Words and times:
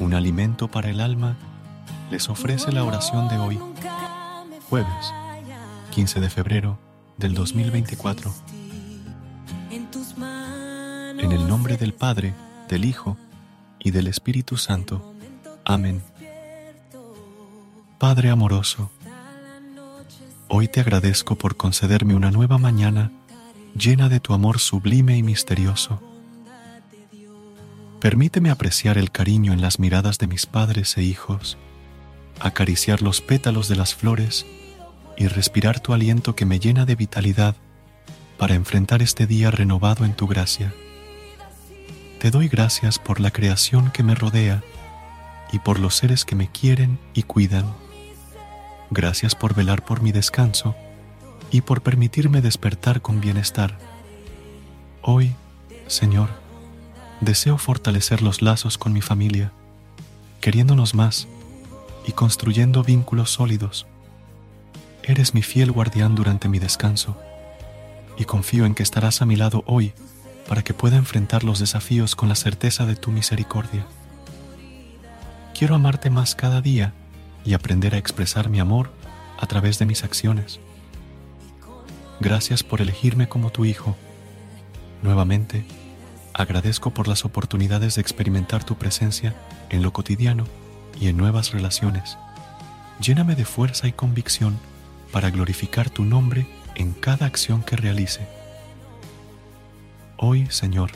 Un 0.00 0.14
alimento 0.14 0.68
para 0.68 0.90
el 0.90 1.00
alma, 1.00 1.36
les 2.10 2.28
ofrece 2.28 2.72
la 2.72 2.84
oración 2.84 3.28
de 3.28 3.36
hoy, 3.38 3.60
jueves 4.68 5.12
15 5.90 6.20
de 6.20 6.30
febrero 6.30 6.78
del 7.18 7.34
2024. 7.34 8.32
En 9.70 11.32
el 11.32 11.46
nombre 11.46 11.76
del 11.76 11.92
Padre, 11.92 12.34
del 12.68 12.84
Hijo 12.84 13.16
y 13.78 13.90
del 13.90 14.06
Espíritu 14.06 14.56
Santo. 14.56 15.14
Amén. 15.64 16.02
Padre 17.98 18.30
amoroso, 18.30 18.90
hoy 20.48 20.68
te 20.68 20.80
agradezco 20.80 21.36
por 21.36 21.56
concederme 21.56 22.14
una 22.14 22.30
nueva 22.30 22.56
mañana 22.56 23.12
llena 23.76 24.08
de 24.08 24.20
tu 24.20 24.32
amor 24.32 24.58
sublime 24.58 25.18
y 25.18 25.22
misterioso 25.22 26.00
Permíteme 28.00 28.48
apreciar 28.48 28.96
el 28.96 29.10
cariño 29.10 29.52
en 29.52 29.60
las 29.60 29.78
miradas 29.78 30.16
de 30.16 30.26
mis 30.26 30.46
padres 30.46 30.96
e 30.96 31.02
hijos, 31.02 31.58
acariciar 32.40 33.02
los 33.02 33.20
pétalos 33.20 33.68
de 33.68 33.76
las 33.76 33.94
flores 33.94 34.46
y 35.18 35.28
respirar 35.28 35.80
tu 35.80 35.92
aliento 35.92 36.34
que 36.34 36.46
me 36.46 36.58
llena 36.58 36.86
de 36.86 36.94
vitalidad 36.94 37.56
para 38.38 38.54
enfrentar 38.54 39.02
este 39.02 39.26
día 39.26 39.50
renovado 39.50 40.06
en 40.06 40.14
tu 40.14 40.26
gracia. 40.26 40.72
Te 42.20 42.30
doy 42.30 42.48
gracias 42.48 42.98
por 42.98 43.20
la 43.20 43.30
creación 43.30 43.90
que 43.90 44.02
me 44.02 44.14
rodea 44.14 44.62
y 45.52 45.58
por 45.58 45.78
los 45.78 45.94
seres 45.94 46.24
que 46.24 46.36
me 46.36 46.50
quieren 46.50 46.98
y 47.12 47.24
cuidan. 47.24 47.66
Gracias 48.90 49.34
por 49.34 49.54
velar 49.54 49.84
por 49.84 50.00
mi 50.00 50.10
descanso 50.10 50.74
y 51.50 51.60
por 51.60 51.82
permitirme 51.82 52.40
despertar 52.40 53.02
con 53.02 53.20
bienestar. 53.20 53.76
Hoy, 55.02 55.34
Señor, 55.86 56.39
deseo 57.20 57.58
fortalecer 57.58 58.22
los 58.22 58.42
lazos 58.42 58.78
con 58.78 58.92
mi 58.92 59.02
familia, 59.02 59.52
queriéndonos 60.40 60.94
más 60.94 61.28
y 62.06 62.12
construyendo 62.12 62.82
vínculos 62.82 63.30
sólidos. 63.30 63.86
Eres 65.02 65.34
mi 65.34 65.42
fiel 65.42 65.72
guardián 65.72 66.14
durante 66.14 66.48
mi 66.48 66.58
descanso 66.58 67.16
y 68.16 68.24
confío 68.24 68.66
en 68.66 68.74
que 68.74 68.82
estarás 68.82 69.22
a 69.22 69.26
mi 69.26 69.36
lado 69.36 69.62
hoy 69.66 69.92
para 70.48 70.62
que 70.62 70.74
pueda 70.74 70.96
enfrentar 70.96 71.44
los 71.44 71.58
desafíos 71.58 72.16
con 72.16 72.28
la 72.28 72.34
certeza 72.34 72.86
de 72.86 72.96
tu 72.96 73.10
misericordia. 73.10 73.86
Quiero 75.56 75.74
amarte 75.74 76.10
más 76.10 76.34
cada 76.34 76.60
día 76.60 76.94
y 77.44 77.54
aprender 77.54 77.94
a 77.94 77.98
expresar 77.98 78.48
mi 78.48 78.60
amor 78.60 78.90
a 79.38 79.46
través 79.46 79.78
de 79.78 79.86
mis 79.86 80.04
acciones. 80.04 80.58
Gracias 82.20 82.62
por 82.62 82.80
elegirme 82.80 83.28
como 83.28 83.50
tu 83.50 83.64
hijo. 83.64 83.96
Nuevamente, 85.02 85.64
Agradezco 86.32 86.92
por 86.92 87.08
las 87.08 87.24
oportunidades 87.24 87.96
de 87.96 88.00
experimentar 88.00 88.64
tu 88.64 88.76
presencia 88.76 89.34
en 89.68 89.82
lo 89.82 89.92
cotidiano 89.92 90.44
y 91.00 91.08
en 91.08 91.16
nuevas 91.16 91.52
relaciones. 91.52 92.16
Lléname 93.00 93.34
de 93.34 93.44
fuerza 93.44 93.88
y 93.88 93.92
convicción 93.92 94.58
para 95.12 95.30
glorificar 95.30 95.90
tu 95.90 96.04
nombre 96.04 96.46
en 96.74 96.92
cada 96.92 97.26
acción 97.26 97.62
que 97.62 97.76
realice. 97.76 98.26
Hoy, 100.16 100.46
Señor, 100.50 100.90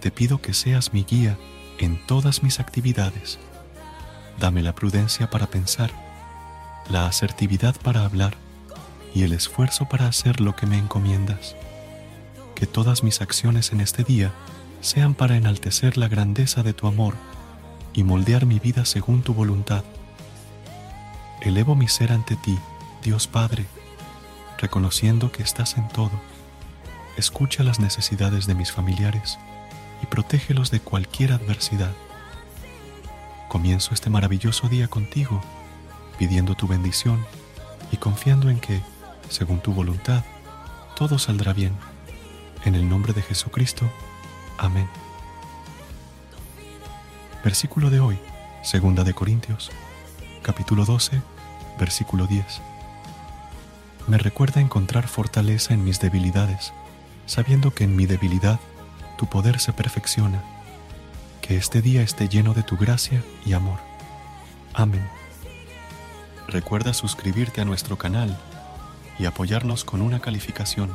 te 0.00 0.10
pido 0.10 0.40
que 0.42 0.54
seas 0.54 0.92
mi 0.92 1.04
guía 1.04 1.38
en 1.78 2.04
todas 2.06 2.42
mis 2.42 2.60
actividades. 2.60 3.38
Dame 4.38 4.62
la 4.62 4.74
prudencia 4.74 5.30
para 5.30 5.46
pensar, 5.46 5.90
la 6.90 7.06
asertividad 7.06 7.76
para 7.80 8.04
hablar 8.04 8.34
y 9.14 9.22
el 9.22 9.32
esfuerzo 9.32 9.88
para 9.88 10.06
hacer 10.06 10.40
lo 10.40 10.56
que 10.56 10.66
me 10.66 10.78
encomiendas. 10.78 11.56
Que 12.60 12.66
todas 12.66 13.02
mis 13.02 13.22
acciones 13.22 13.72
en 13.72 13.80
este 13.80 14.04
día 14.04 14.32
sean 14.82 15.14
para 15.14 15.34
enaltecer 15.34 15.96
la 15.96 16.08
grandeza 16.08 16.62
de 16.62 16.74
tu 16.74 16.86
amor 16.86 17.14
y 17.94 18.04
moldear 18.04 18.44
mi 18.44 18.58
vida 18.58 18.84
según 18.84 19.22
tu 19.22 19.32
voluntad. 19.32 19.82
Elevo 21.40 21.74
mi 21.74 21.88
ser 21.88 22.12
ante 22.12 22.36
ti, 22.36 22.58
Dios 23.02 23.28
Padre, 23.28 23.64
reconociendo 24.58 25.32
que 25.32 25.42
estás 25.42 25.78
en 25.78 25.88
todo. 25.88 26.10
Escucha 27.16 27.64
las 27.64 27.80
necesidades 27.80 28.46
de 28.46 28.54
mis 28.54 28.72
familiares 28.72 29.38
y 30.02 30.06
protégelos 30.06 30.70
de 30.70 30.80
cualquier 30.80 31.32
adversidad. 31.32 31.92
Comienzo 33.48 33.94
este 33.94 34.10
maravilloso 34.10 34.68
día 34.68 34.86
contigo, 34.86 35.40
pidiendo 36.18 36.54
tu 36.56 36.68
bendición 36.68 37.24
y 37.90 37.96
confiando 37.96 38.50
en 38.50 38.60
que, 38.60 38.82
según 39.30 39.60
tu 39.60 39.72
voluntad, 39.72 40.24
todo 40.94 41.18
saldrá 41.18 41.54
bien. 41.54 41.72
En 42.64 42.74
el 42.74 42.88
nombre 42.88 43.12
de 43.12 43.22
Jesucristo, 43.22 43.90
Amén. 44.58 44.86
Versículo 47.42 47.88
de 47.88 48.00
hoy, 48.00 48.18
segunda 48.62 49.04
de 49.04 49.14
Corintios, 49.14 49.70
capítulo 50.42 50.84
12, 50.84 51.22
versículo 51.78 52.26
10. 52.26 52.44
Me 54.06 54.18
recuerda 54.18 54.60
encontrar 54.60 55.08
fortaleza 55.08 55.72
en 55.72 55.82
mis 55.82 56.00
debilidades, 56.00 56.74
sabiendo 57.24 57.72
que 57.72 57.84
en 57.84 57.96
mi 57.96 58.04
debilidad 58.04 58.60
tu 59.16 59.26
poder 59.26 59.58
se 59.60 59.72
perfecciona. 59.72 60.42
Que 61.40 61.56
este 61.56 61.80
día 61.80 62.02
esté 62.02 62.28
lleno 62.28 62.52
de 62.52 62.62
tu 62.62 62.76
gracia 62.76 63.24
y 63.46 63.54
amor. 63.54 63.78
Amén. 64.74 65.08
Recuerda 66.48 66.92
suscribirte 66.92 67.62
a 67.62 67.64
nuestro 67.64 67.96
canal 67.96 68.38
y 69.18 69.24
apoyarnos 69.24 69.84
con 69.84 70.02
una 70.02 70.20
calificación. 70.20 70.94